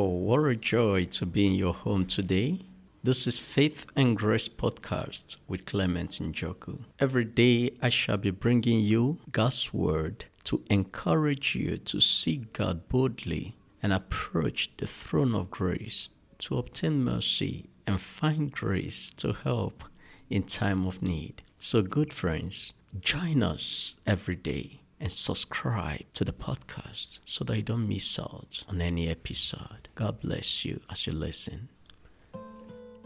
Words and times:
Oh, 0.00 0.04
what 0.04 0.44
a 0.44 0.54
joy 0.54 1.06
to 1.06 1.26
be 1.26 1.44
in 1.44 1.54
your 1.54 1.74
home 1.74 2.06
today. 2.06 2.60
This 3.02 3.26
is 3.26 3.36
Faith 3.36 3.84
and 3.96 4.16
Grace 4.16 4.48
Podcast 4.48 5.38
with 5.48 5.66
Clement 5.66 6.10
Njoku. 6.10 6.78
Every 7.00 7.24
day 7.24 7.72
I 7.82 7.88
shall 7.88 8.16
be 8.16 8.30
bringing 8.30 8.78
you 8.78 9.18
God's 9.32 9.74
Word 9.74 10.26
to 10.44 10.62
encourage 10.70 11.56
you 11.56 11.78
to 11.78 11.98
seek 11.98 12.52
God 12.52 12.88
boldly 12.88 13.56
and 13.82 13.92
approach 13.92 14.70
the 14.76 14.86
throne 14.86 15.34
of 15.34 15.50
grace 15.50 16.10
to 16.44 16.58
obtain 16.58 17.02
mercy 17.02 17.68
and 17.84 18.00
find 18.00 18.52
grace 18.52 19.10
to 19.16 19.32
help 19.32 19.82
in 20.30 20.44
time 20.44 20.86
of 20.86 21.02
need. 21.02 21.42
So, 21.56 21.82
good 21.82 22.12
friends, 22.12 22.72
join 23.00 23.42
us 23.42 23.96
every 24.06 24.36
day 24.36 24.82
and 25.00 25.10
subscribe 25.10 26.04
to 26.14 26.24
the 26.24 26.32
podcast 26.32 27.20
so 27.24 27.44
that 27.44 27.56
you 27.56 27.62
don't 27.62 27.88
miss 27.88 28.18
out 28.18 28.64
on 28.68 28.80
any 28.80 29.08
episode. 29.08 29.88
God 29.94 30.20
bless 30.20 30.64
you 30.64 30.80
as 30.90 31.06
you 31.06 31.12
listen. 31.12 31.68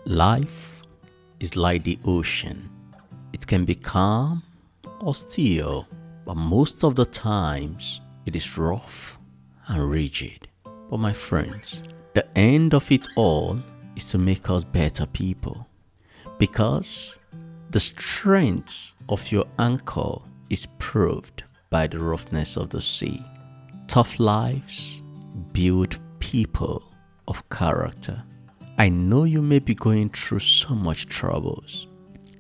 Life 0.05 0.83
is 1.41 1.57
like 1.57 1.85
the 1.85 1.99
ocean, 2.05 2.71
it 3.33 3.47
can 3.47 3.65
be 3.65 3.75
calm 3.75 4.43
or 5.01 5.15
still, 5.15 5.87
but 6.25 6.37
most 6.37 6.85
of 6.85 6.97
the 6.97 7.07
times 7.07 8.01
it 8.27 8.37
is 8.37 8.57
rough 8.57 9.19
and 9.69 9.91
rigid. 9.91 10.49
But, 10.91 10.99
my 10.99 11.13
friends, 11.13 11.83
the 12.15 12.27
end 12.37 12.75
of 12.75 12.91
it 12.93 13.07
all 13.17 13.59
is 13.97 14.11
to 14.11 14.19
make 14.19 14.51
us 14.51 14.65
better 14.65 15.07
people 15.07 15.67
because 16.39 17.19
the 17.71 17.81
strength 17.81 18.95
of 19.09 19.33
your 19.33 19.47
anchor 19.59 20.19
is 20.51 20.67
proved 20.79 21.45
by 21.73 21.87
the 21.87 21.99
roughness 21.99 22.57
of 22.59 22.69
the 22.69 22.83
sea. 22.83 23.25
Tough 23.89 24.21
lives 24.21 25.03
build 25.53 25.99
people 26.19 26.85
of 27.27 27.49
character. 27.49 28.23
I 28.77 28.91
know 28.91 29.25
you 29.25 29.41
may 29.41 29.59
be 29.59 29.75
going 29.75 30.11
through 30.11 30.41
so 30.41 30.75
much 30.75 31.07
troubles, 31.07 31.89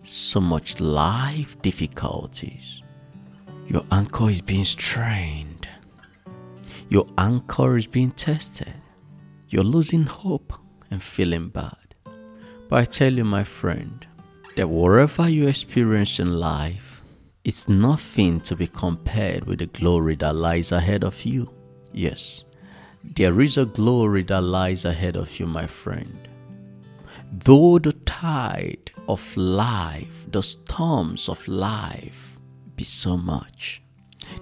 so 0.02 0.38
much 0.38 0.80
life 0.80 1.60
difficulties. 1.62 2.82
Your 3.66 3.84
anchor 3.90 4.28
is 4.28 4.42
being 4.42 4.64
strained. 4.64 5.66
Your 6.90 7.06
anchor 7.16 7.76
is 7.76 7.86
being 7.86 8.10
tested. 8.10 8.74
You're 9.48 9.64
losing 9.64 10.04
hope 10.04 10.52
and 10.90 11.02
feeling 11.02 11.48
bad. 11.48 11.94
But 12.68 12.76
I 12.80 12.84
tell 12.84 13.12
you, 13.14 13.24
my 13.24 13.44
friend, 13.44 14.06
that 14.56 14.68
whatever 14.68 15.26
you 15.26 15.48
experience 15.48 16.20
in 16.20 16.34
life, 16.34 16.91
it's 17.44 17.68
nothing 17.68 18.40
to 18.40 18.54
be 18.54 18.68
compared 18.68 19.46
with 19.46 19.58
the 19.58 19.66
glory 19.66 20.14
that 20.16 20.34
lies 20.34 20.70
ahead 20.70 21.02
of 21.02 21.24
you. 21.24 21.50
Yes, 21.92 22.44
there 23.02 23.40
is 23.40 23.58
a 23.58 23.64
glory 23.64 24.22
that 24.24 24.42
lies 24.42 24.84
ahead 24.84 25.16
of 25.16 25.40
you, 25.40 25.46
my 25.46 25.66
friend. 25.66 26.28
Though 27.32 27.78
the 27.78 27.92
tide 27.92 28.92
of 29.08 29.36
life, 29.36 30.30
the 30.30 30.42
storms 30.42 31.28
of 31.28 31.46
life 31.48 32.38
be 32.76 32.84
so 32.84 33.16
much, 33.16 33.82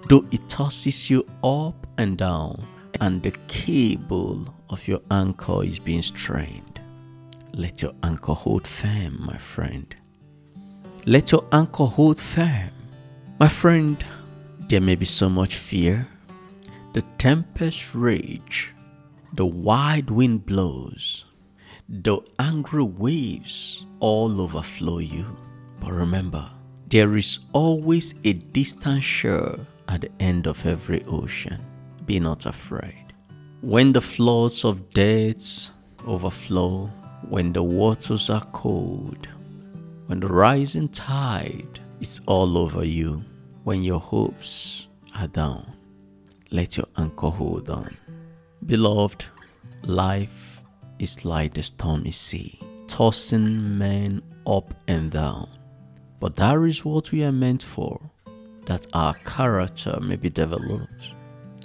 though 0.07 0.25
it 0.31 0.47
tosses 0.47 1.09
you 1.09 1.25
up 1.43 1.87
and 1.97 2.17
down, 2.17 2.61
and 2.99 3.23
the 3.23 3.31
cable 3.47 4.53
of 4.69 4.87
your 4.87 5.01
anchor 5.09 5.63
is 5.63 5.79
being 5.79 6.03
strained, 6.03 6.79
let 7.53 7.81
your 7.81 7.93
anchor 8.03 8.33
hold 8.33 8.67
firm, 8.67 9.25
my 9.25 9.37
friend. 9.37 9.95
Let 11.05 11.31
your 11.31 11.45
anchor 11.51 11.85
hold 11.85 12.19
firm. 12.19 12.69
My 13.41 13.47
friend, 13.47 13.97
there 14.69 14.81
may 14.81 14.93
be 14.93 15.05
so 15.05 15.27
much 15.27 15.55
fear. 15.55 16.07
The 16.93 17.01
tempest 17.17 17.95
rage, 17.95 18.71
the 19.33 19.47
wide 19.47 20.11
wind 20.11 20.45
blows, 20.45 21.25
the 21.89 22.19
angry 22.37 22.83
waves 22.83 23.87
all 23.99 24.41
overflow 24.41 24.99
you. 24.99 25.25
But 25.79 25.91
remember, 25.91 26.51
there 26.87 27.17
is 27.17 27.39
always 27.51 28.13
a 28.23 28.33
distant 28.33 29.01
shore 29.01 29.57
at 29.87 30.01
the 30.01 30.11
end 30.19 30.45
of 30.45 30.63
every 30.63 31.03
ocean. 31.05 31.59
Be 32.05 32.19
not 32.19 32.45
afraid. 32.45 33.11
When 33.61 33.91
the 33.91 34.01
floods 34.01 34.63
of 34.63 34.93
death 34.93 35.71
overflow, 36.05 36.91
when 37.27 37.53
the 37.53 37.63
waters 37.63 38.29
are 38.29 38.45
cold, 38.53 39.27
when 40.05 40.19
the 40.19 40.27
rising 40.27 40.89
tide 40.89 41.79
is 41.99 42.21
all 42.27 42.55
over 42.55 42.85
you, 42.85 43.23
when 43.63 43.83
your 43.83 43.99
hopes 43.99 44.87
are 45.15 45.27
down, 45.27 45.71
let 46.51 46.77
your 46.77 46.87
anchor 46.97 47.29
hold 47.29 47.69
on. 47.69 47.95
Beloved, 48.65 49.25
life 49.83 50.63
is 50.99 51.25
like 51.25 51.53
the 51.53 51.63
stormy 51.63 52.11
sea, 52.11 52.59
tossing 52.87 53.77
men 53.77 54.21
up 54.47 54.73
and 54.87 55.11
down. 55.11 55.47
But 56.19 56.35
that 56.37 56.59
is 56.61 56.83
what 56.83 57.11
we 57.11 57.23
are 57.23 57.31
meant 57.31 57.61
for, 57.63 57.99
that 58.65 58.85
our 58.93 59.13
character 59.25 59.99
may 60.01 60.15
be 60.15 60.29
developed. 60.29 61.15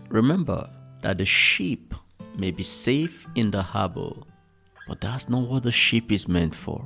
Remember 0.09 0.69
that 1.03 1.19
the 1.19 1.25
ship 1.25 1.95
may 2.37 2.51
be 2.51 2.63
safe 2.63 3.27
in 3.35 3.51
the 3.51 3.63
harbor, 3.63 4.13
but 4.87 5.01
that's 5.01 5.29
not 5.29 5.49
what 5.49 5.63
the 5.63 5.73
ship 5.73 6.13
is 6.13 6.29
meant 6.29 6.55
for. 6.55 6.83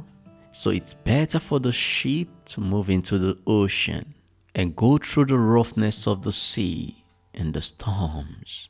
So 0.52 0.70
it's 0.70 0.94
better 0.94 1.38
for 1.38 1.60
the 1.60 1.72
ship 1.72 2.28
to 2.46 2.60
move 2.60 2.90
into 2.90 3.18
the 3.18 3.38
ocean 3.46 4.14
and 4.54 4.76
go 4.76 4.98
through 4.98 5.26
the 5.26 5.38
roughness 5.38 6.06
of 6.06 6.22
the 6.22 6.32
sea 6.32 7.04
and 7.34 7.54
the 7.54 7.62
storms. 7.62 8.68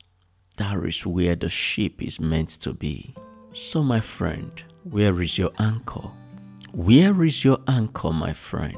That 0.57 0.77
is 0.85 1.05
where 1.05 1.35
the 1.35 1.49
ship 1.49 2.01
is 2.01 2.19
meant 2.19 2.49
to 2.61 2.73
be. 2.73 3.15
So, 3.53 3.83
my 3.83 3.99
friend, 3.99 4.51
where 4.83 5.21
is 5.21 5.37
your 5.37 5.51
anchor? 5.59 6.09
Where 6.71 7.23
is 7.23 7.43
your 7.43 7.59
anchor, 7.67 8.11
my 8.11 8.33
friend? 8.33 8.77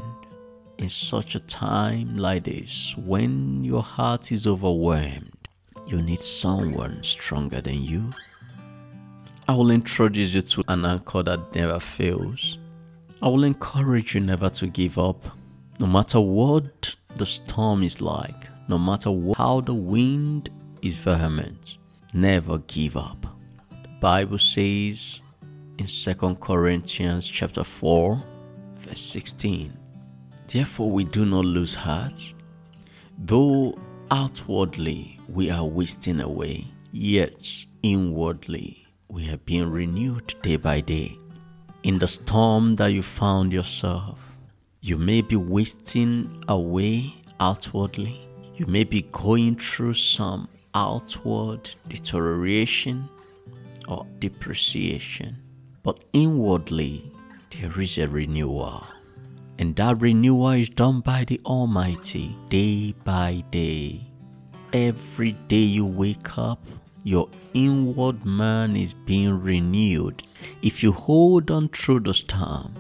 In 0.78 0.90
such 0.90 1.36
a 1.36 1.40
time 1.40 2.18
like 2.18 2.44
this, 2.44 2.96
when 2.98 3.64
your 3.64 3.84
heart 3.84 4.32
is 4.32 4.48
overwhelmed, 4.48 5.48
you 5.86 6.02
need 6.02 6.22
someone 6.22 7.04
stronger 7.04 7.62
than 7.62 7.84
you. 7.84 8.12
I 9.48 9.54
will 9.56 9.72
introduce 9.72 10.34
you 10.34 10.42
to 10.42 10.64
an 10.70 10.86
anchor 10.86 11.22
that 11.24 11.54
never 11.54 11.80
fails. 11.80 12.60
I 13.22 13.28
will 13.28 13.44
encourage 13.44 14.16
you 14.16 14.22
never 14.22 14.50
to 14.50 14.68
give 14.68 14.98
up, 14.98 15.26
no 15.80 15.88
matter 15.88 16.20
what 16.20 16.93
the 17.16 17.26
storm 17.26 17.84
is 17.84 18.02
like, 18.02 18.50
no 18.68 18.78
matter 18.78 19.12
how 19.38 19.62
the 19.62 19.74
wind 19.74 20.50
is 20.82 20.96
vehement. 20.96 21.78
Never 22.14 22.60
give 22.60 22.98
up. 22.98 23.26
The 23.70 23.90
Bible 24.00 24.38
says 24.38 25.24
in 25.78 25.88
2 25.88 26.36
Corinthians 26.36 27.28
chapter 27.28 27.64
4, 27.64 28.22
verse 28.78 29.02
16, 29.02 29.78
Therefore 30.48 30.92
we 30.92 31.06
do 31.06 31.26
not 31.26 31.46
lose 31.46 31.74
heart, 31.74 32.34
though 33.18 33.78
outwardly 34.12 35.20
we 35.30 35.50
are 35.50 35.66
wasting 35.66 36.20
away, 36.20 36.68
yet 36.92 37.66
inwardly 37.82 38.86
we 39.08 39.30
are 39.30 39.38
being 39.38 39.72
renewed 39.72 40.36
day 40.42 40.58
by 40.58 40.82
day. 40.82 41.18
In 41.84 42.00
the 42.00 42.08
storm 42.08 42.76
that 42.76 42.94
you 42.94 43.02
found 43.02 43.52
yourself, 43.52 44.33
you 44.86 44.98
may 44.98 45.22
be 45.22 45.38
wasting 45.38 46.44
away 46.50 47.16
outwardly. 47.40 48.20
You 48.58 48.66
may 48.66 48.84
be 48.84 49.04
going 49.14 49.56
through 49.56 49.94
some 49.94 50.50
outward 50.76 51.70
deterioration 51.88 53.08
or 53.88 54.06
depreciation, 54.20 55.38
but 55.84 56.04
inwardly 56.12 57.10
there 57.58 57.80
is 57.80 57.98
a 57.98 58.10
renewal. 58.10 58.86
And 59.58 59.74
that 59.78 60.02
renewal 60.02 60.50
is 60.50 60.70
done 60.70 61.00
by 61.00 61.24
the 61.24 61.40
Almighty 61.46 62.36
day 62.50 62.94
by 63.06 63.46
day. 63.52 64.06
Every 64.74 65.32
day 65.48 65.64
you 65.78 65.86
wake 65.86 66.38
up, 66.38 66.62
your 67.06 67.30
inward 67.54 68.26
man 68.26 68.76
is 68.76 68.94
being 68.94 69.42
renewed. 69.42 70.24
If 70.62 70.84
you 70.84 70.92
hold 70.92 71.52
on 71.52 71.70
through 71.70 72.02
the 72.02 72.14
storm, 72.14 72.74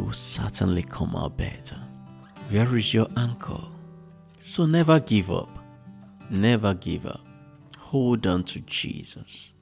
will 0.00 0.12
certainly 0.12 0.82
come 0.82 1.14
out 1.16 1.36
better. 1.36 1.78
Where 2.50 2.76
is 2.76 2.92
your 2.92 3.06
anchor? 3.16 3.62
So 4.38 4.66
never 4.66 5.00
give 5.00 5.30
up. 5.30 5.48
Never 6.30 6.74
give 6.74 7.06
up. 7.06 7.24
Hold 7.78 8.26
on 8.26 8.44
to 8.44 8.60
Jesus. 8.60 9.52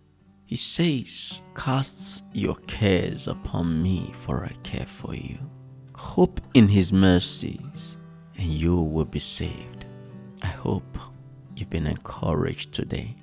He 0.46 0.56
says, 0.56 1.42
Cast 1.54 2.24
your 2.32 2.56
cares 2.66 3.28
upon 3.28 3.82
me, 3.82 4.10
for 4.14 4.44
I 4.44 4.52
care 4.62 4.86
for 4.86 5.14
you. 5.14 5.38
Hope 5.94 6.40
in 6.54 6.68
His 6.68 6.92
mercies, 6.92 7.96
and 8.36 8.46
you 8.46 8.80
will 8.80 9.04
be 9.04 9.18
saved. 9.18 9.84
I 10.42 10.46
hope 10.46 10.96
you've 11.56 11.70
been 11.70 11.86
encouraged 11.86 12.72
today. 12.72 13.16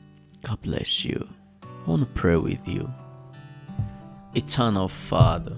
God 0.44 0.62
bless 0.62 1.06
you. 1.06 1.28
I 1.64 1.90
want 1.90 2.02
to 2.02 2.08
pray 2.14 2.36
with 2.36 2.68
you. 2.68 2.92
Eternal 4.36 4.88
Father, 4.90 5.56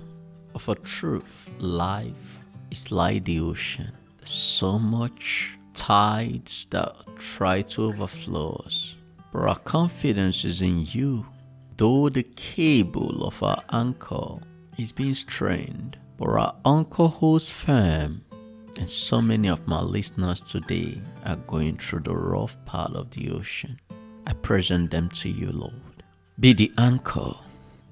of 0.57 0.67
a 0.69 0.75
truth, 0.75 1.51
life 1.59 2.39
is 2.71 2.91
like 2.91 3.25
the 3.25 3.39
ocean. 3.39 3.91
There's 4.17 4.31
so 4.31 4.79
much 4.79 5.55
tides 5.75 6.65
that 6.71 6.95
try 7.19 7.61
to 7.61 7.83
overflow 7.85 8.63
us. 8.65 8.95
But 9.31 9.43
our 9.43 9.59
confidence 9.59 10.43
is 10.45 10.63
in 10.63 10.83
you. 10.89 11.27
though 11.77 12.09
the 12.09 12.23
cable 12.23 13.23
of 13.23 13.43
our 13.43 13.61
anchor 13.69 14.39
is 14.79 14.91
being 14.91 15.13
strained, 15.13 15.95
but 16.17 16.29
our 16.29 16.55
anchor 16.65 17.05
holds 17.05 17.51
firm. 17.51 18.23
And 18.79 18.89
so 18.89 19.21
many 19.21 19.47
of 19.47 19.67
my 19.67 19.81
listeners 19.81 20.41
today 20.41 20.99
are 21.23 21.35
going 21.35 21.77
through 21.77 22.01
the 22.01 22.15
rough 22.15 22.57
part 22.65 22.93
of 22.95 23.11
the 23.11 23.29
ocean. 23.29 23.79
I 24.25 24.33
present 24.33 24.89
them 24.89 25.09
to 25.21 25.29
you, 25.29 25.51
Lord. 25.51 26.03
Be 26.39 26.53
the 26.53 26.71
anchor 26.79 27.33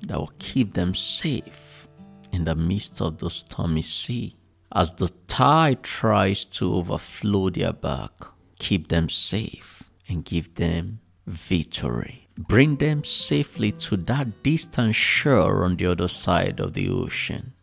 that 0.08 0.18
will 0.18 0.34
keep 0.40 0.74
them 0.74 0.96
safe 0.96 1.88
in 2.32 2.46
the 2.46 2.56
midst 2.56 3.02
of 3.02 3.18
the 3.18 3.30
stormy 3.30 3.82
sea. 3.82 4.36
As 4.74 4.92
the 4.94 5.10
tide 5.28 5.84
tries 5.84 6.46
to 6.46 6.76
overflow 6.76 7.50
their 7.50 7.74
back, 7.74 8.12
keep 8.60 8.88
them 8.88 9.10
safe 9.10 9.84
and 10.08 10.26
give 10.26 10.54
them 10.56 11.00
victory. 11.28 12.28
Bring 12.38 12.76
them 12.76 13.04
safely 13.04 13.72
to 13.72 13.98
that 13.98 14.44
distant 14.44 14.96
shore 14.96 15.64
on 15.64 15.78
the 15.78 15.86
other 15.86 16.10
side 16.10 16.60
of 16.60 16.74
the 16.74 16.90
ocean. 16.90 17.54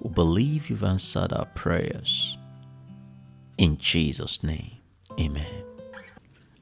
We 0.00 0.10
believe 0.10 0.70
you've 0.70 0.84
answered 0.84 1.32
our 1.32 1.46
prayers. 1.46 2.38
In 3.56 3.76
Jesus' 3.78 4.44
name, 4.44 4.76
amen. 5.18 5.64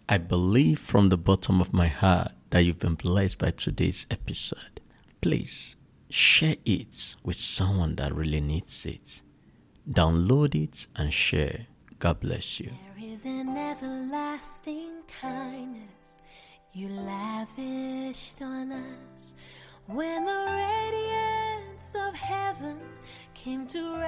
I 0.09 0.19
believe 0.19 0.79
from 0.79 1.11
the 1.11 1.19
bottom 1.19 1.61
of 1.61 1.75
my 1.75 1.89
heart 1.89 2.33
that 2.51 2.61
you've 2.61 2.79
been 2.79 2.95
blessed 2.95 3.39
by 3.39 3.51
today's 3.51 4.07
episode. 4.11 4.81
Please 5.21 5.77
share 6.11 6.57
it 6.65 7.17
with 7.23 7.37
someone 7.37 7.97
that 7.97 8.15
really 8.15 8.41
needs 8.41 8.87
it. 8.87 9.23
Download 9.91 10.55
it 10.55 10.87
and 10.97 11.13
share. 11.13 11.67
God 11.99 12.21
bless 12.21 12.61
you. 12.61 12.71
There 12.97 13.13
is 13.13 13.25
an 13.25 13.57
everlasting 13.57 15.03
kindness 15.21 16.21
you 16.73 16.89
lavished 16.89 18.43
on 18.43 18.73
us 18.73 19.35
when 19.87 20.25
the 20.25 20.45
radiance 20.47 21.95
of 21.95 22.15
heaven 22.15 22.79
came 23.35 23.67
to 23.69 23.99